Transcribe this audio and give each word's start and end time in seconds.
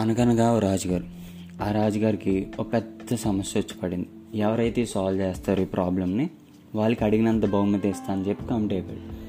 అనగనగా 0.00 0.58
రాజుగారు. 0.58 1.04
ఆ 1.62 1.70
రాజుగారికి 1.70 2.46
ఒక 2.58 2.72
పెద్ద 2.72 3.14
సమస్య 3.14 3.60
వచ్చి 3.60 3.78
పడింది. 3.82 4.38
ఎవరైతే 4.38 4.86
సాల్వ్ 4.86 5.20
చేస్తారో 5.20 5.62
ఈ 5.62 5.64
ప్రాబ్లమ్ని 5.64 6.30
వాళ్ళకి 6.74 7.04
అడిగినంత 7.04 7.46
బహుమతి 7.46 7.88
ఇస్తా 7.88 8.12
అని 8.12 8.28
చెప్పి 8.28 8.44
కమిట్ 8.46 8.72
అయిపోయాడు. 8.72 9.20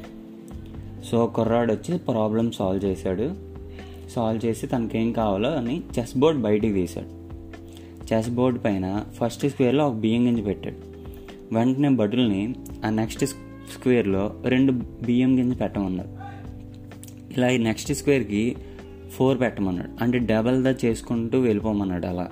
సో 1.04 1.28
కుర్రాడు 1.28 1.73
వచ్చి 1.73 1.97
ప్రాబ్లం 1.97 2.52
సాల్వ్ 2.52 2.86
చేశాడు. 2.86 3.36
సాల్వ్ 4.15 4.46
చేసి 4.46 4.68
తనకేం 4.68 5.11
కావాలో 5.11 5.50
అని 5.50 5.82
చెస్ 6.00 6.18
బోర్డ్ 6.18 6.42
బయటికి 6.42 6.74
తీశాడు. 6.74 7.07
చెస్ 8.14 8.29
బోర్డ్ 8.29 8.64
పైన 8.64 9.06
ఫస్ట్ 9.14 9.47
స్క్వేర్లో 9.47 9.88
ఒక 9.88 9.93
బియ్యం 9.93 10.28
గింజ 10.28 10.46
పెట్టాడు. 10.46 10.75
వెంటనే 11.56 11.89
బటుల్ని 11.89 12.56
ఆ 12.86 12.89
నెక్స్ట్ 12.89 13.25
స్క్వేర్లో 13.25 14.36
రెండు 14.46 14.71
బియ్యం 15.04 15.39
గింజ 15.39 15.60
పెట్టమన్నారు. 15.60 16.10
ఇలా 17.38 17.50
ఈ 17.50 17.57
నెక్స్ట్ 17.57 17.93
స్క్వేర్కి 17.93 18.56
ఫోర్ 19.11 19.39
పెట్టమన్నాడు. 19.39 20.04
అంటే 20.04 20.20
డబల్ 20.20 20.64
దా 20.64 20.75
చేసుకుంటూ 20.86 21.39
వెళ్ళిపోమన్నాడు 21.39 22.06
అలా. 22.06 22.29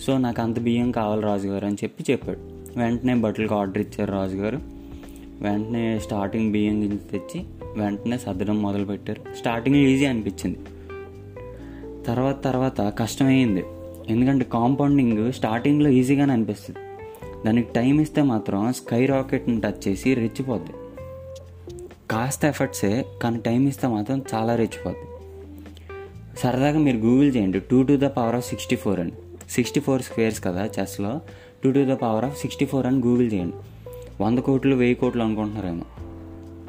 సో 0.00 0.18
నాకు 0.18 0.42
అంత 0.42 0.58
బియ్యం 0.58 0.90
కావాలి 0.90 1.22
రాజుగారు 1.22 1.66
అని 1.66 1.74
చెప్పి 1.74 2.04
చెప్పాడు. 2.10 2.38
వెంటనే 2.78 3.14
బట్టలకు 3.14 3.54
ఆర్డర్ 3.54 3.78
ఇచ్చారు 3.78 4.12
రాజుగారు. 4.12 4.58
వెంటనే 5.40 5.98
స్టార్టింగ్ 5.98 6.52
బియ్యం 6.52 6.82
గింజ 6.82 7.00
తెచ్చి 7.12 7.44
వెంటనే 7.76 8.18
సర్దడం 8.18 8.62
మొదలుపెట్టారు 8.62 9.22
స్టార్టింగ్ 9.38 9.76
ఈజీ 9.76 10.06
అనిపించింది. 10.06 10.58
తర్వాత 12.06 12.44
తర్వాత 12.44 12.80
కష్టమైంది. 12.80 13.64
ఎందుకంటే 14.08 14.44
కాంపౌండింగ్ 14.44 15.32
స్టార్టింగ్లో 15.32 15.88
ఈజీగానే 15.90 16.32
అనిపిస్తుంది. 16.32 16.80
దానికి 17.46 17.72
టైం 17.72 18.00
ఇస్తే 18.00 18.22
మాత్రం 18.22 18.72
స్కై 18.72 19.06
రాకెట్ని 19.06 19.60
టచ్ 19.60 19.88
చేసి 19.88 20.14
రెచ్చిపోద్ది. 20.14 20.72
కాస్త 22.10 22.44
ఎఫర్ట్సే 22.44 23.04
కానీ 23.22 23.38
టైం 23.38 23.68
ఇస్తే 23.68 23.86
మాత్రం 23.86 24.22
చాలా 24.34 24.56
రెచ్చిపోద్ది. 24.56 25.17
సరదాగా 26.38 26.78
మీరు 26.78 26.96
గూగుల్ 26.96 27.36
చేయండి. 27.36 27.60
Two 27.60 27.82
to 27.82 27.96
the 27.96 28.04
power 28.04 28.34
of 28.34 28.48
sixty 28.48 28.76
four 28.76 29.00
అని. 29.00 29.12
సిక్స్టీ 29.50 29.80
ఫోర్ 29.80 30.02
స్క్వేర్స్ 30.02 30.44
కదా 30.44 30.68
చెస్లో. 30.80 31.20
Two 31.64 31.70
to 31.70 31.86
the 31.90 31.92
power 31.92 32.24
of 32.24 32.40
sixty 32.40 32.64
four 32.64 32.86
అని 32.86 32.96
గూగుల్ 32.96 33.32
చేయండి. 33.32 33.54
వంద 34.22 34.38
కోట్లు 34.38 34.74
వెయ్యి 34.74 34.94
కోట్లు 34.94 35.22
అనుకుంటున్నారేమో. 35.22 35.84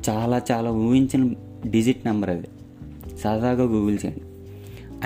చాలా 0.10 0.42
చాలా 0.52 0.70
ఊహించిన 0.70 1.34
డిజిట్ 1.68 2.06
నెంబర్ 2.06 2.30
అది. 2.30 2.48
సరదాగా 3.18 3.64
గూగుల్ 3.64 3.98
చేయండి. 4.06 4.22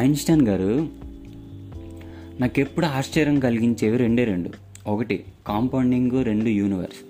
ఐన్స్టైన్ 0.02 0.48
గారు 0.48 0.88
నాకు 2.40 2.60
ఎప్పుడు 2.60 2.86
ఆశ్చర్యం 2.86 3.40
కలిగించేవి 3.40 3.98
రెండే 3.98 4.24
రెండు. 4.24 4.50
ఒకటి 4.88 5.24
కాంపౌండింగ్ 5.48 6.26
రెండు 6.26 6.50
యూనివర్స్. 6.50 7.06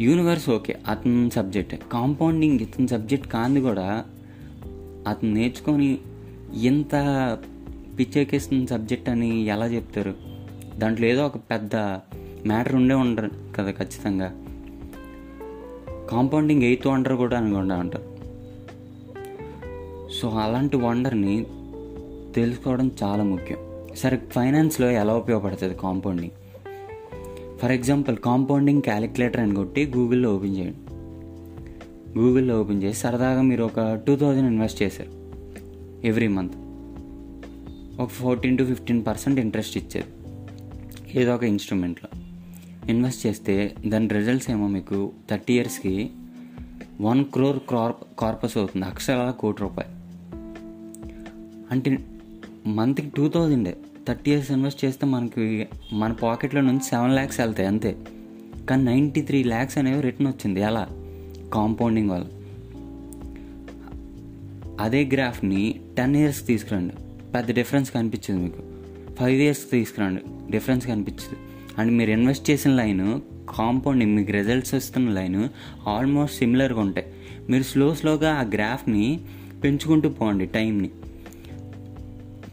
యూనివర్స్ 0.00 0.50
ఓకే 0.50 0.78
అతని 0.88 1.30
సబ్జెక్ట్. 1.30 1.74
కాంపౌండింగ్ 1.92 2.60
ఇతని 2.60 2.88
సబ్జెక్ట్ 2.88 3.28
కాంది 3.28 3.60
కూడా 3.60 4.04
అతను 5.08 5.34
నేర్చుకొని 5.34 5.98
ఎంత 6.54 6.92
పిచ్చెక్కిస్తున్న 7.98 8.66
సబ్జెక్ట్ 8.66 9.08
అని 9.08 9.44
ఎలా 9.44 9.66
చెప్తారు? 9.66 10.14
దాంట్లో 10.78 11.06
ఏదో 11.06 11.26
ఒక 11.26 11.36
పెద్ద 11.36 11.76
మ్యాటర్ 12.46 12.74
ఉండే 12.74 12.94
ఉండరు 12.94 13.30
కదా 13.56 13.70
ఖచ్చితంగా. 13.70 14.44
కాంపౌండింగ్ 16.10 16.62
ఎయిత్ 16.62 16.86
వండర్ 16.86 17.12
కూడా 17.12 17.36
అనుకుండా 17.36 17.76
ఉంటారు 17.76 18.18
సో 20.12 20.28
అలాంటి 20.28 20.76
వండర్ని 20.76 21.46
తెలుసుకోవడం 22.34 22.90
చాలా 23.02 23.22
ముఖ్యం. 23.22 23.58
సరే 23.96 24.16
ఫైనాన్స్లో 24.16 24.90
ఎలా 24.90 25.14
ఉపయోగపడుతుంది 25.16 25.74
compounding? 25.74 26.30
For 27.58 27.72
example 27.72 28.16
compounding 28.16 28.82
calculator 28.82 29.40
అని 29.40 29.54
కొట్టి 29.54 29.92
గూగుల్లో 29.96 30.36
ఓపెన్ 30.36 30.56
చేయండి. 30.56 30.76
గూగుల్లో 32.18 32.60
ఓపెన్ 32.60 32.82
చేసి 32.82 32.98
సరదాగా 33.00 33.42
మీరు 33.42 33.64
ఒక 33.64 34.00
టూ 34.06 34.16
థౌజండ్ 34.16 34.46
ఇన్వెస్ట్ 34.46 34.82
చేశారు. 34.82 35.17
Every 36.04 36.28
month. 36.28 36.52
ఒక 38.00 38.08
fourteen 38.08 38.58
to 38.58 38.64
fifteen 38.64 39.06
percent 39.06 39.40
interest 39.40 39.76
ఇచ్చేది. 39.76 40.06
ఏదో 41.20 41.34
ఒక 41.34 41.44
ఇన్స్ట్రుమెంట్లో. 41.44 42.20
ఇన్వెస్ట్ 42.88 43.26
చేస్తే 43.26 43.74
దాని 43.86 44.08
రిజల్ట్స్ 44.08 44.50
ఏమో 44.50 44.68
మీకు 44.68 45.12
థర్టీ 45.30 45.54
ఇయర్స్కి 45.54 46.10
వన్ 47.00 47.24
క్రోర్ 47.24 47.58
కార్ప్ 47.70 47.96
కార్పస్ 48.18 48.56
అవుతుంది. 48.56 48.86
అక్షరాల 48.86 49.30
కోటి 49.30 49.62
రూపాయలు. 49.62 49.92
అంటే 51.70 51.98
మంత్కి 52.66 53.12
టూ 53.16 53.28
థౌజండే. 53.28 53.76
థర్టీ 54.08 54.30
ఇయర్స్ 54.30 54.50
ఇన్వెస్ట్ 54.50 54.84
చేస్తే 54.84 55.06
మనకి 55.06 55.68
మన 55.92 56.12
పాకెట్లో 56.12 56.60
నుంచి 56.60 56.80
సెవెన్ 56.80 57.12
ల్యాక్స్ 57.12 57.40
వెళ్తాయి 57.40 57.68
అంతే. 57.68 57.96
కానీ 58.70 58.84
నైంటీ 58.84 59.22
త్రీ 59.22 59.44
ల్యాక్స్ 59.44 59.78
అనేవి 59.78 60.00
రిటర్న్ 60.00 60.28
వచ్చింది. 60.28 60.60
ఎలా? 60.60 60.88
కాంపౌండింగ్ 61.52 62.10
వల్ల. 62.10 62.26
అదే 64.80 65.04
గ్రాఫ్ని 65.04 65.80
టెన్ 65.96 66.16
ఇయర్స్ 66.16 66.46
తీసుకురండి. 66.46 66.94
పెద్ద 67.32 67.54
డిఫరెన్స్ 67.54 67.90
కనిపించింది 67.90 68.42
మీకు. 68.42 68.62
ఫైవ్ 69.14 69.40
ఇయర్స్ 69.42 69.70
తీసుకురండి. 69.70 70.20
డిఫరెన్స్ 70.50 70.86
కనిపించింది. 70.86 71.38
అండ్ 71.78 71.92
మీరు 71.92 72.10
ఇన్వెస్ట్ 72.10 72.50
చేసిన 72.50 72.74
లైన్ 72.74 73.20
కాంపౌండింగ్ 73.50 74.16
మీకు 74.16 74.32
రిజల్ట్స్ 74.32 74.74
వస్తున్న 74.74 75.10
లైన్ 75.10 75.48
ఆల్మోస్ట్ 75.88 76.38
సిమిలర్గా 76.38 76.80
ఉంటాయి. 76.80 77.06
మీరు 77.50 77.62
స్లో 77.62 77.94
స్లోగా 77.94 78.34
ఆ 78.34 78.42
గ్రాఫ్ని 78.42 79.20
పెంచుకుంటూ 79.64 80.08
పోండి 80.08 80.46
టైంని 80.46 80.90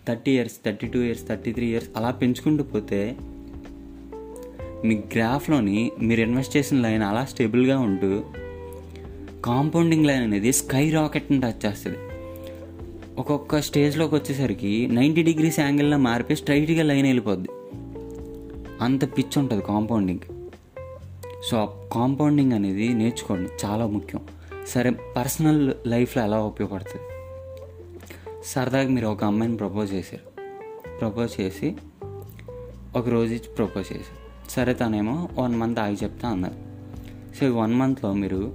thirty 0.08 0.32
years 0.32 0.54
thirty 0.66 0.88
two 0.88 1.00
years 1.00 1.28
thirty 1.28 1.52
three 1.52 1.66
years 1.66 1.90
అలా 1.98 2.12
పెంచుకుంటూ 2.12 2.64
పోతే 2.64 3.16
మీ 4.86 4.96
గ్రాఫ్లోని 4.96 5.92
మీరు 6.02 6.22
ఇన్వెస్ట్ 6.22 6.58
చేసిన 6.58 6.82
లైన్ 6.82 7.04
అలా 7.04 7.26
స్టేబుల్గా 7.26 7.80
ఉంటూ 7.80 8.24
కాంపౌండింగ్ 9.46 10.06
లైన్ 10.06 10.24
అనేది 10.24 10.54
స్కై 10.54 10.90
రాకెట్ని 10.90 11.42
టచ్ 11.42 11.66
చేస్తుంది. 11.66 11.98
ఒక్కొక్క 13.20 13.62
స్టేజ్లోకి 13.62 14.16
వచ్చేసరికి 14.16 14.88
నైంటీ 14.88 15.24
డిగ్రీస్ 15.24 15.60
యాంగిల్లో 15.60 15.98
మారిపోయి 15.98 16.38
స్ట్రైట్గా 16.38 16.84
లైన్ 16.84 17.08
వెళ్ళిపోద్ది. 17.08 17.50
అంత 18.82 19.18
పిచ్ 19.18 19.38
ఉంటుంది 19.38 19.64
కాంపౌండింగ్. 19.64 20.20
సో 21.44 21.88
కాంపౌండింగ్ 21.92 22.54
అనేది 22.54 22.94
నేర్చుకోండి 22.94 23.66
చాలా 23.66 23.86
ముఖ్యం. 23.86 24.22
సరే 24.68 24.90
పర్సనల్ 24.90 25.74
లైఫ్లో 25.88 26.24
ఎలా 26.24 26.40
ఉపయోగపడుతుంది? 26.40 27.06
సరదాగా 28.46 28.90
మీరు 28.90 29.08
ఒక 29.08 29.24
అమ్మాయిని 29.24 29.58
ప్రపోజ్ 29.58 29.94
చేశారు. 29.94 30.42
ప్రపోజ్ 31.00 31.42
చేసి 31.42 31.76
ఒక 32.96 33.10
రోజు 33.10 33.34
ఇచ్చి 33.34 33.50
ప్రపోజ్ 33.58 33.94
చేశారు. 33.94 34.50
సరే 34.52 34.74
తనేమో 34.74 35.30
వన్ 35.34 35.56
మంత్ 35.56 35.80
ఆగి 35.80 35.98
చెప్తా 36.04 36.30
అన్నారు. 36.30 36.56
సో 37.40 37.54
వన్ 37.54 37.74
మంత్లో 37.74 38.14
మీరు 38.14 38.54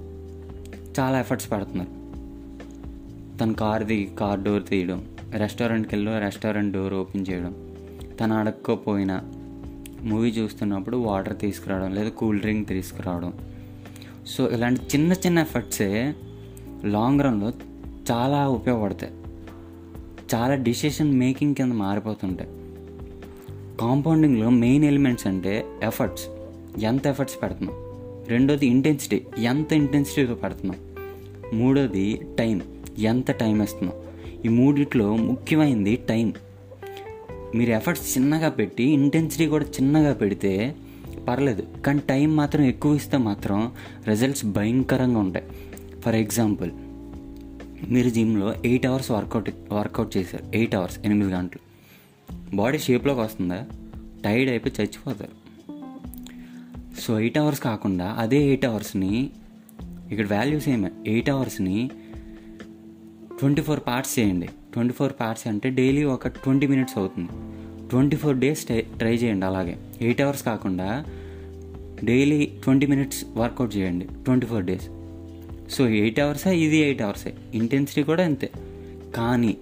చాలా 1.00 1.20
ఎఫర్ట్స్ 1.20 1.52
పెడుతున్నారు. 1.52 1.99
తన 3.40 3.52
కార్ 3.52 3.84
దిగి 3.84 4.16
కార్ 4.16 4.40
డోర్ 4.40 4.62
తీయడం 4.64 5.04
రెస్టారెంట్కి 5.30 5.94
వెళ్ళి 5.94 6.20
రెస్టారెంట్ 6.20 6.74
డోర్ 6.74 6.94
ఓపెన్ 6.94 7.26
చేయడం 7.30 7.74
తను 8.20 8.36
అడగకపోయినా 8.36 9.20
మూవీ 10.02 10.28
చూస్తున్నప్పుడు 10.28 10.96
వాటర్ 10.96 11.38
తీసుకురావడం 11.38 11.94
లేదా 11.94 12.08
కూల్ 12.08 12.40
డ్రింక్ 12.40 12.68
తీసుకురావడం. 12.68 13.32
సో 14.26 14.50
ఇలాంటి 14.50 14.80
చిన్న 14.80 15.12
చిన్న 15.12 15.38
ఎఫర్ట్సే 15.38 16.14
లాంగ్ 16.84 17.20
రన్లో 17.20 17.52
చాలా 18.10 18.48
ఉపయోగపడతాయి. 18.48 19.12
చాలా 20.34 20.54
డిసిషన్ 20.54 21.18
మేకింగ్ 21.18 21.54
కింద 21.54 21.72
మారిపోతుంటాయి. 21.72 22.50
కాంపౌండింగ్లో 23.80 24.50
మెయిన్ 24.50 24.84
ఎలిమెంట్స్ 24.84 25.26
అంటే 25.26 25.66
ఎఫర్ట్స్. 25.82 26.26
ఎంత 26.84 27.06
ఎఫర్ట్స్ 27.06 27.42
పెడుతున్నాం? 27.42 27.76
రెండోది 28.28 28.66
ఇంటెన్సిటీ. 28.66 29.26
ఎంత 29.38 29.72
ఇంటెన్సిటీతో 29.72 30.34
పెడుతున్నాం? 30.34 30.76
మూడోది 31.58 32.20
టైం. 32.38 32.62
ఎంత 32.98 33.30
టైం 33.30 33.62
ఇస్తున్నాం 33.62 33.96
ఈ 34.44 34.48
మూడిట్లో 34.48 35.16
ముఖ్యమైనది 35.16 35.96
టైం. 35.96 36.32
మీరు 37.54 37.70
ఎఫర్ట్స్ 37.70 38.18
చిన్నగా 38.18 38.48
పెట్టి 38.48 38.84
ఇంటెన్సిటీ 38.84 39.46
కూడా 39.46 39.64
చిన్నగా 39.64 40.14
పెడితే 40.14 40.74
పర్లేదు. 41.28 41.66
కానీ 41.86 42.00
టైం 42.08 42.36
మాత్రం 42.36 42.64
ఎక్కువ 42.64 42.96
ఇస్తే 42.96 43.16
మాత్రం 43.16 43.72
రిజల్ట్స్ 44.08 44.44
భయంకరంగా 44.44 45.18
ఉంటాయి. 45.18 45.46
ఫర్ 46.00 46.14
ఎగ్జాంపుల్ 46.14 46.70
మీరు 47.88 48.10
జిమ్లో 48.10 48.54
ఎయిట్ 48.64 48.86
అవర్స్ 48.86 49.10
వర్కౌట్ 49.10 49.50
వర్కౌట్ 49.72 50.16
చేశారు. 50.16 50.56
ఎయిట్ 50.56 50.74
అవర్స్ 50.74 50.98
ఎనిమిది 51.04 51.32
గంటలు. 51.32 51.70
బాడీ 52.56 52.78
షేప్లోకి 52.78 53.20
వస్తుందా? 53.20 53.66
టైర్డ్ 54.24 54.50
అయిపోయి 54.50 54.82
చచ్చిపోతారు. 54.82 55.40
సో 57.00 57.20
ఎయిట్ 57.20 57.38
అవర్స్ 57.38 57.60
కాకుండా 57.60 58.16
అదే 58.18 58.36
ఎయిట్ 58.36 58.64
అవర్స్ని 58.64 59.30
ఇక్కడ 60.10 60.36
వాల్యూస్ 60.36 60.68
ఏమే? 60.68 60.90
ఎయిట్ 61.06 61.30
అవర్స్ని 61.30 61.90
ట్వంటీ 63.40 63.62
ఫోర్ 63.66 63.80
పార్ట్స్ 63.86 64.12
చేయండి. 64.18 64.48
ట్వంటీ 64.72 64.94
ఫోర్ 64.94 65.12
పార్ట్స్ 65.20 65.46
అంటే 65.50 65.68
డైలీ 65.78 66.02
ఒక 66.14 66.28
ట్వంటీ 66.28 66.66
మినిట్స్ 66.66 66.96
అవుతుంది. 66.98 67.32
ట్వంటీ 67.90 68.16
ఫోర్ 68.22 68.36
డేస్ 68.36 68.62
ట్రై 68.98 69.12
చేయండి 69.22 69.46
అలాగే. 69.46 69.74
ఎయిట్ 70.00 70.20
అవర్స్ 70.24 70.42
కాకుండా 70.48 70.88
డైలీ 72.04 72.40
ట్వంటీ 72.64 72.86
మినిట్స్ 72.86 73.20
వర్కౌట్ 73.36 73.72
చేయండి. 73.76 74.06
Twenty 74.24 74.46
four 74.50 74.64
days. 74.64 74.86
So 75.74 75.88
eight 76.00 76.20
అవర్సే 76.20 76.52
ఇది 76.64 76.78
ఎయిట్ 76.86 77.02
అవర్సే 77.06 77.32
ఇంటెన్సిటీ 77.54 78.02
కూడా 78.10 78.24
అంతే. 78.30 78.50
కానీ 79.16 79.52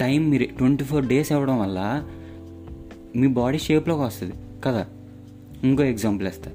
టైం 0.00 0.20
మీరు 0.30 0.46
ట్వంటీ 0.58 0.84
ఫోర్ 0.90 1.06
డేస్ 1.12 1.30
అవ్వడం 1.32 1.58
వల్ల 1.60 1.80
మీ 3.16 3.26
బాడీ 3.40 3.58
షేప్లోకి 3.58 4.02
వస్తుంది 4.02 4.34
కదా. 4.66 4.86
ఇంకో 5.64 5.84
ఎగ్జాంపుల్ 5.92 6.28
ఇస్తా 6.28 6.50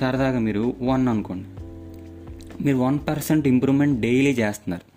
సరదాగా 0.00 0.38
మీరు 0.38 0.62
వన్ 0.90 1.08
అనుకోండి. 1.14 1.48
మీరు 2.64 2.76
వన్ 2.76 2.98
పర్సెంట్ 3.08 3.48
ఇంప్రూవ్మెంట్ 3.54 3.96
డైలీ 4.00 4.34
చేస్తున్నారు. 4.42 4.87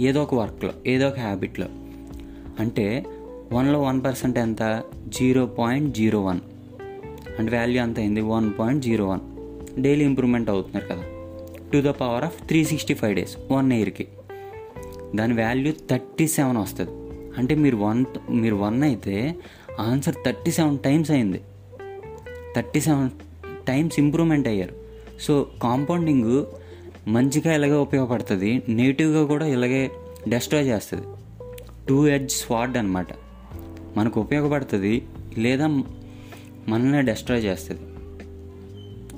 ఏదో 0.00 0.22
ఒక 0.22 0.34
వర్క్లో 0.34 0.72
ఏదో 0.86 1.08
ఒక 1.08 1.18
హ్యాబిట్లో 1.18 1.66
అంటే 2.60 3.04
వన్లో 3.52 3.82
వన్ 3.82 4.04
పర్సెంట్ 4.04 4.38
ఎంత? 4.38 4.82
జీరో 5.08 5.46
పాయింట్ 5.46 5.94
జీరో 5.94 6.20
వన్ 6.20 6.40
అంటే 7.38 7.58
వాల్యూ 7.58 7.82
ఎంత 7.82 7.98
అయింది? 7.98 8.20
One 8.20 8.52
point 8.58 8.84
zero 8.84 9.06
one 9.08 9.20
daily 9.82 10.04
improvement 10.04 10.50
అవుతున్నారు 10.50 10.86
కదా. 10.86 11.02
To 11.72 11.88
the 11.88 11.90
power 11.90 12.24
of 12.24 12.46
three 12.46 12.64
sixty 12.64 12.94
five 12.94 13.16
days 13.16 13.36
one 13.52 13.72
ఇయర్కి 13.72 14.08
దాని 15.14 15.34
వాల్యూ 15.34 15.72
థర్టీ 15.90 16.28
సెవెన్ 16.28 16.56
వస్తుంది. 16.56 16.90
అంటే 17.38 17.54
మీరు 17.54 17.76
వన్ 17.76 18.04
మీరు 18.30 18.54
వన్ 18.54 18.82
అయితే 18.82 19.34
ఆన్సర్ 19.80 20.14
థర్టీ 20.26 20.50
సెవెన్ 20.50 20.78
టైమ్స్ 20.78 21.10
అయింది. 21.10 21.40
థర్టీ 22.56 22.80
సెవెన్ 22.80 23.10
టైమ్స్ 23.68 23.98
ఇంప్రూవ్మెంట్ 23.98 24.48
అయ్యారు. 24.48 24.74
సో 25.20 25.46
కాంపౌండింగ్ 25.62 26.44
మంచిగా 27.08 27.54
ఇలాగే 27.54 27.72
ఉపయోగపడుతుంది. 27.72 28.62
నెగిటివ్గా 28.68 29.26
కూడా 29.26 29.46
ఇలాగే 29.46 29.90
డెస్ట్రాయ్ 30.28 30.66
చేస్తుంది. 30.66 31.06
టూ 31.88 32.06
ఎడ్జ్ 32.06 32.32
స్వాడ్ 32.32 32.76
అనమాట 32.76 33.06
మనకు 33.96 34.20
ఉపయోగపడుతుంది 34.20 35.04
లేదా 35.38 35.66
మనల్ని 36.68 37.02
డెస్ట్రాయ్ 37.02 37.44
చేస్తుంది. 37.44 37.80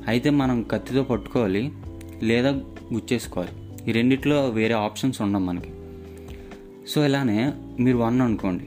అయితే 0.09 0.31
మనం 0.31 0.63
కత్తితో 0.63 1.03
పట్టుకోవాలి 1.03 1.73
లేదా 2.23 2.51
గుచ్చేసుకోవాలి. 2.93 3.53
ఈ 3.89 3.93
రెండిట్లో 3.93 4.49
వేరే 4.49 4.75
ఆప్షన్స్ 4.75 5.23
ఉండవు 5.23 5.43
మనకి. 5.43 5.73
సో 6.89 7.05
ఇలానే 7.05 7.53
మీరు 7.81 7.99
వన్ 7.99 8.21
అనుకోండి. 8.21 8.65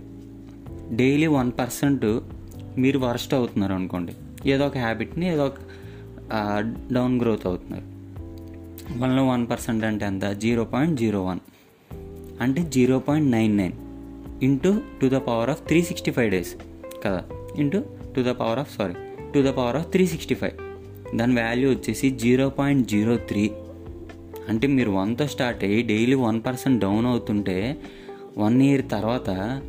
డైలీ 0.95 1.27
వన్ 1.27 1.51
పర్సెంట్ 1.59 2.19
మీరు 2.77 2.99
వరస్ట్ 2.99 3.33
అవుతున్నారు 3.33 3.73
అనుకోండి. 3.73 4.13
ఏదో 4.49 4.65
ఒక 4.65 4.77
హ్యాబిట్ని 4.77 5.33
ఏదో 5.33 5.45
ఒక 5.45 5.53
డౌన్ 6.93 7.21
గ్రోత్ 7.21 7.47
అవుతున్నారు. 7.47 7.96
వన్లో 8.95 9.27
వన్ 9.27 9.49
పర్సెంట్ 9.49 9.85
అంటే 9.85 10.05
ఎంత? 10.05 10.25
Zero 10.25 10.63
point 10.63 10.99
zero 10.99 11.25
one. 11.25 11.39
అంటే 12.41 12.61
zero 12.61 12.99
point 12.99 13.31
nine 13.31 13.57
nine 13.57 13.71
into 14.43 14.79
to 15.01 15.07
the 15.07 15.11
power 15.11 15.49
of 15.49 15.67
three 15.67 15.81
sixty 15.81 16.11
five 16.11 16.31
days 16.31 16.55
కదా? 17.05 17.23
Into 17.57 17.81
to 18.15 18.21
the 18.21 18.25
power 18.25 18.59
of 18.59 18.77
sorry 18.77 18.93
to 19.33 19.39
the 19.39 19.51
power 19.51 19.75
of 19.75 19.87
three 19.87 20.07
sixty 20.07 20.35
five. 20.35 20.51
దాని 21.17 21.41
value 21.41 21.69
వచ్చేసి 21.69 22.09
zero 22.09 22.49
point 22.49 22.87
zero 22.87 23.17
three. 23.17 23.51
అంటే 24.49 24.67
మీరు 24.67 24.91
వన్తో 24.91 25.27
start 25.27 25.63
అయ్యి 25.63 25.83
daily 25.83 26.13
one 26.13 26.41
percent 26.45 26.81
down 26.81 27.05
అవుతుంటే 27.05 27.77
one 28.37 28.61
year 28.61 28.89
తర్వాత 28.91 29.61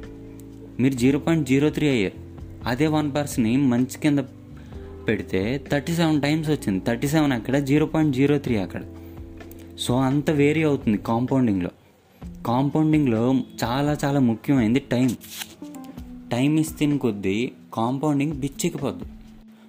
మీరు 0.81 0.95
జీరో 0.95 1.19
పాయింట్ 1.19 1.49
జీరో 1.49 1.71
త్రీ 1.71 1.89
అయ్యారు. 1.89 2.29
అదే 2.69 2.87
వన్ 2.87 3.13
పర్సన్ని 3.17 3.57
మంచి 3.57 4.01
కింద 4.03 4.19
పెడితే 5.09 5.65
థర్టీ 5.73 5.93
సెవెన్ 5.93 6.23
టైమ్స్ 6.23 6.51
వచ్చింది. 6.51 6.85
థర్టీ 6.85 7.09
సెవెన్ 7.09 7.33
అక్కడ 7.33 7.57
జీరో 7.59 7.87
పాయింట్ 7.87 8.17
జీరో 8.17 8.39
త్రీ 8.39 8.57
అక్కడ. 8.57 8.83
సో 9.79 9.97
అంత 9.97 10.31
వేరీ 10.31 10.63
అవుతుంది 10.63 10.99
కాంపౌండింగ్లో. 10.99 11.71
కాంపౌండింగ్లో 12.47 13.35
చాలా 13.65 13.97
చాలా 14.05 14.21
ముఖ్యమైనది 14.21 14.79
టైం. 14.79 15.17
టైం 16.33 16.59
ఇస్తే 16.59 16.97
కొద్దీ 16.97 17.53
కాంపౌండింగ్ 17.75 18.33
బిచ్చికిపోద్దు. 18.33 19.07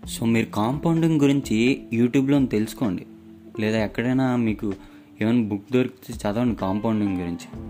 సో 0.08 0.26
మీరు 0.26 0.46
కాంపౌండింగ్ 0.46 1.22
గురించి 1.22 1.84
యూట్యూబ్లో 1.94 2.46
తెలుసుకోండి. 2.46 3.06
లేదా 3.60 3.84
ఎక్కడైనా 3.84 4.36
మీకు 4.36 4.74
ఏమైనా 5.22 5.48
బుక్ 5.48 5.74
దొరికితే 5.74 6.30
చదవండి 6.30 6.56
కాంపౌండింగ్ 6.56 7.18
గురించి. 7.18 7.70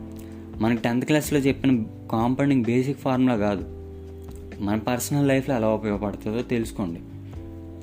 మనకి 0.59 0.81
టెన్త్ 0.81 1.05
క్లాస్లో 1.05 1.39
చెప్పిన 1.39 1.83
కాంపౌండింగ్ 2.11 2.63
బేసిక్ 2.63 2.99
ఫార్ములా 2.99 3.37
కాదు. 3.37 3.65
మన 4.59 4.77
పర్సనల్ 4.77 5.27
లైఫ్లో 5.27 5.55
ఎలా 5.55 5.69
ఉపయోగపడుతుందో 5.69 6.41
తెలుసుకోండి. 6.41 6.99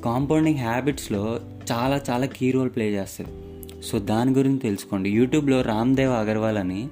కాంపౌండింగ్ 0.02 0.58
హ్యాబిట్స్లో 0.58 1.40
చాలా 1.72 2.00
చాలా 2.10 2.26
కీ 2.26 2.50
రోల్ 2.50 2.70
ప్లే 2.70 2.94
చేస్తుంది 2.94 3.30
సో 3.84 3.98
దాని 3.98 4.32
గురించి 4.32 4.58
తెలుసుకోండి. 4.58 5.10
యూట్యూబ్లో 5.10 5.62
రామ్దేవ్ 5.62 6.12
అగర్వాల్ 6.12 6.58
అని 6.58 6.88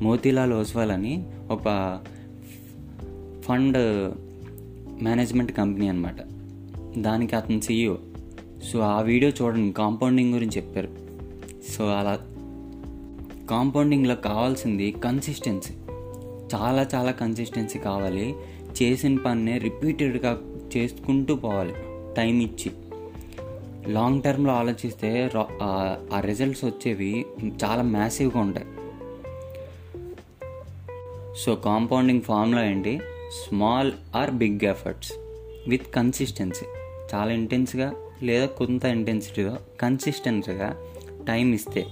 మోతీలాల్ 0.00 0.52
ఓస్వాల్ 0.52 0.90
అని 0.90 1.26
ఒక 1.50 1.98
ఫండ్ 3.40 3.78
మేనేజ్మెంట్ 5.04 5.52
కంపెనీ 5.52 5.88
అనమాట 5.88 6.16
దానికి 6.98 7.36
అతను 7.36 7.60
సీఈఓ 7.60 7.96
సో 8.62 8.78
ఆ 8.78 9.00
వీడియో 9.00 9.32
చూడండి 9.42 9.72
కాంపౌండింగ్ 9.72 10.34
గురించి 10.34 10.56
చెప్పారు. 10.56 10.88
సో 11.72 11.86
అలా 11.86 12.18
కాంపౌండింగ్లో 13.50 14.14
కావాల్సింది 14.14 14.90
కన్సిస్టెన్సీ 14.90 15.74
చాలా 16.54 16.86
చాలా 16.94 17.10
కన్సిస్టెన్సీ 17.10 17.78
కావాలి. 17.78 18.34
చేసిన 18.82 19.16
పన్నే 19.16 19.58
రిపీటెడ్గా 19.58 20.38
చేసుకుంటూ 20.76 21.34
పోవాలి. 21.34 21.72
టైం 22.16 22.40
ఇచ్చి. 22.40 22.72
లాంగ్ 23.92 24.22
టర్మ్లో 24.22 24.52
ఆలోచిస్తే 24.52 25.30
ఆ 25.62 26.20
రిజల్ట్స్ 26.20 26.64
వచ్చేవి 26.64 27.26
చాలా 27.64 27.82
మ్యాసివ్గా 27.82 28.40
ఉంటాయి. 28.40 28.66
సో 31.44 31.54
కాంపౌండింగ్ 31.54 32.22
ఫామ్లో 32.22 32.64
ఏంటి? 32.64 33.00
Small 33.30 33.92
or 34.16 34.30
big 34.30 34.64
efforts 34.64 35.12
with 35.68 35.94
consistency 35.94 36.64
చాలా 37.14 37.32
ఇంటెన్స్గా 37.32 37.92
లేదా 38.22 38.46
కొంత 38.46 38.84
ఇంటెన్సిటీగా 38.84 39.58
కన్సిస్టెన్సీగా 39.80 40.76
టైం 41.28 41.52
ఇస్తే 41.52 41.86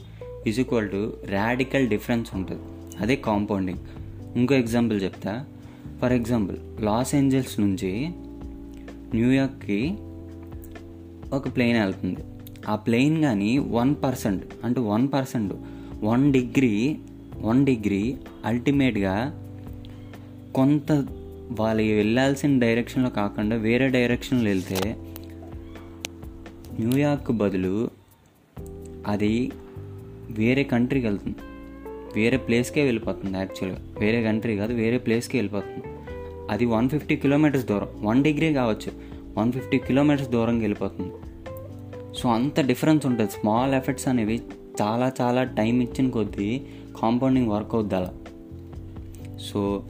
is 0.46 0.60
equal 0.60 0.90
to 0.90 1.12
radical 1.28 1.88
difference 1.88 2.34
ఉంటుంది. 2.34 2.62
అదే 3.00 3.16
కాంపౌండింగ్ 3.16 3.78
ఇంకో 4.36 4.54
ఎగ్జాంపుల్ 4.54 5.02
చెప్తా. 5.02 5.44
ఫర్ 6.02 6.12
ఎగ్జాంపుల్ 6.12 6.56
లాస్ 6.80 7.14
ఏంజల్స్ 7.14 7.60
నుంచి 7.60 8.08
న్యూయార్క్కి 9.14 9.94
ఒక 11.32 11.56
ప్లేన్ 11.56 11.78
వెళ్తుంది. 11.78 12.20
ఆ 12.68 12.74
ప్లేన్ 12.76 13.22
కానీ 13.22 13.58
వన్ 13.58 13.94
పర్సెంట్ 14.04 14.44
అంటే 14.64 14.80
one 14.80 15.08
percent 15.12 15.54
one 16.04 16.32
degree 16.32 16.96
one 17.36 17.66
degree 17.66 18.16
అల్టిమేట్గా 18.44 19.14
కొంత 20.54 20.92
వాళ్ళు 21.50 21.82
వెళ్ళాల్సిన 21.82 22.58
డైరెక్షన్లో 22.58 23.10
కాకుండా 23.10 23.56
వేరే 23.56 23.88
డైరెక్షన్లో 23.88 24.50
వెళ్తే 24.50 24.96
న్యూయార్క్ 26.80 27.32
బదులు 27.32 27.90
అది 29.06 29.52
వేరే 30.30 30.62
కంట్రీకి 30.62 31.06
వెళ్తుంది. 31.06 31.36
వేరే 32.16 32.36
ప్లేస్కే 32.36 32.84
వెళ్ళిపోతుంది 32.84 33.38
యాక్చువల్గా 33.38 33.78
వేరే 34.00 34.22
కంట్రీ 34.22 34.56
కాదు 34.56 34.72
వేరే 34.72 34.98
ప్లేస్కే 34.98 35.38
వెళ్ళిపోతుంది. 35.38 35.84
అది 36.50 36.64
వన్ 36.64 36.88
ఫిఫ్టీ 36.88 37.16
కిలోమీటర్స్ 37.16 37.66
దూరం. 37.66 37.88
వన్ 37.98 38.24
డిగ్రీ 38.24 38.52
కావచ్చు. 38.52 39.07
వన్ 39.38 39.52
ఫిఫ్టీ 39.52 39.78
కిలోమీటర్స్ 39.78 40.30
దూరంగా 40.30 40.60
వెళ్ళిపోతుంది. 40.60 41.12
సో 42.18 42.28
అంత 42.28 42.60
డిఫరెన్స్ 42.60 43.06
ఉంటుంది. 43.06 43.30
స్మాల్ 43.30 43.74
ఎఫెక్ట్స్ 43.74 44.08
అనేవి 44.08 44.42
చాలా 44.82 45.12
చాలా 45.20 45.44
టైం 45.44 45.80
ఇచ్చిన 45.80 46.10
కొద్దీ 46.10 46.62
కాంపౌండింగ్ 47.02 47.48
వర్క్ 47.48 47.74
అవుద్ది 47.74 47.96
అలా. 47.96 48.12
సో 49.40 49.82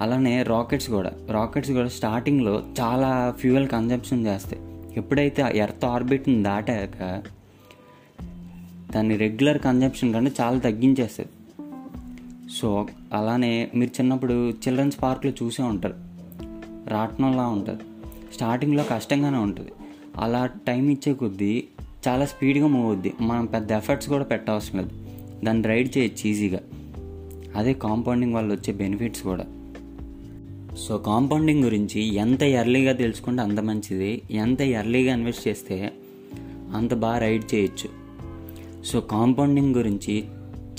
అలానే 0.00 0.42
రాకెట్స్ 0.42 0.90
కూడా. 0.90 1.12
రాకెట్స్ 1.30 1.70
కూడా 1.70 1.88
స్టార్టింగ్లో 1.88 2.62
చాలా 2.80 3.34
ఫ్యూయల్ 3.38 3.68
కన్జంప్షన్ 3.68 4.26
చేస్తాయి. 4.26 4.62
ఎప్పుడైతే 4.96 5.44
ఎర్త్ 5.54 5.84
ఆర్బిట్ని 5.84 6.42
దాటాక 6.42 7.22
దాన్ని 8.94 9.16
రెగ్యులర్ 9.16 9.58
కన్జంప్షన్ 9.58 10.14
కంటే 10.14 10.32
చాలా 10.40 10.58
తగ్గించేస్తుంది 10.58 11.30
సో 12.60 12.86
అలానే 13.12 13.70
మీరు 13.74 14.00
చిన్నప్పుడు 14.00 14.50
చిల్డ్రన్స్ 14.50 15.02
పార్క్లో 15.02 15.32
చూసే 15.42 15.62
ఉంటారు. 15.62 15.94
రాట్నంలా 16.86 17.46
ఉంటుంది. 17.46 17.82
స్టార్టింగ్లో 18.32 18.84
కష్టంగానే 18.90 19.38
ఉంటుంది. 19.38 19.72
అలా 20.16 20.46
టైం 20.46 20.88
ఇచ్చే 20.88 21.12
కొద్దీ 21.12 21.64
చాలా 22.08 22.26
స్పీడ్గా 22.26 22.66
మూవ్ 22.66 22.86
అవుద్ది. 22.86 23.12
మనం 23.20 23.46
పెద్ద 23.46 23.72
ఎఫర్ట్స్ 23.72 24.08
కూడా 24.08 24.24
పెట్టవసరం 24.24 24.80
లేదు. 24.80 24.90
దాన్ని 25.44 25.68
రైడ్ 25.68 25.98
చేయొచ్చు 25.98 26.28
ఈజీగా. 26.28 26.60
అదే 27.56 27.74
కాంపౌండింగ్ 27.74 28.34
వల్ల 28.34 28.52
వచ్చే 28.52 28.74
బెనిఫిట్స్ 28.74 29.22
కూడా. 29.22 29.46
సో 30.78 30.98
కాంపౌండింగ్ 30.98 31.64
గురించి 31.64 32.14
ఎంత 32.14 32.42
ఎర్లీగా 32.42 32.92
తెలుసుకుంటే 32.92 33.42
అంత 33.42 33.60
మంచిది. 33.60 34.22
ఎంత 34.30 34.60
ఎర్లీగా 34.60 35.14
ఇన్వెస్ట్ 35.14 35.48
చేస్తే 35.48 35.92
అంత 36.74 36.94
బాగా 36.94 37.18
రైడ్ 37.18 37.54
చేయొచ్చు. 37.54 37.88
సో 38.84 39.00
కాంపౌండింగ్ 39.00 39.74
గురించి 39.74 40.24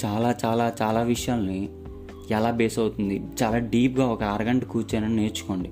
చాలా 0.06 0.36
చాలా 0.46 0.74
చాలా 0.82 1.02
విషయాల్ని 1.02 1.70
ఎలా 2.32 2.52
బేస్ 2.52 2.80
అవుతుంది? 2.80 3.22
చాలా 3.44 3.58
డీప్గా 3.58 4.06
ఒక 4.06 4.24
అరగంట 4.24 4.64
కూర్చొని 4.64 5.16
నేర్చుకోండి. 5.16 5.70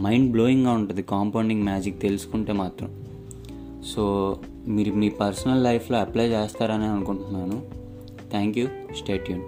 మైండ్ 0.00 0.32
బ్లోయింగ్గా 0.32 0.72
ఉంటుంది 0.72 1.02
కాంపౌండింగ్ 1.02 1.62
మ్యాజిక్ 1.62 2.00
తెలుసుకుంటే 2.00 2.52
మాత్రం. 2.52 3.02
సో 3.86 4.36
మీరు 4.68 4.92
మీ 4.92 5.08
పర్సనల్ 5.08 5.64
లైఫ్లో 5.64 5.98
అప్లై 5.98 6.26
చేస్తారని 6.26 6.84
అనుకుంటున్నాను. 6.84 7.62
Thank 8.30 8.58
you 8.58 8.68
stay tune 8.96 9.42